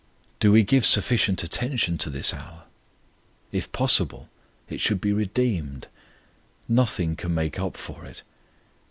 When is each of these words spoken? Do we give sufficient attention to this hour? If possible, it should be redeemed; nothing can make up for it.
Do 0.39 0.51
we 0.51 0.63
give 0.63 0.83
sufficient 0.83 1.43
attention 1.43 1.99
to 1.99 2.09
this 2.09 2.33
hour? 2.33 2.63
If 3.51 3.71
possible, 3.71 4.29
it 4.67 4.81
should 4.81 4.99
be 4.99 5.13
redeemed; 5.13 5.87
nothing 6.67 7.15
can 7.15 7.35
make 7.35 7.59
up 7.59 7.77
for 7.77 8.03
it. 8.05 8.23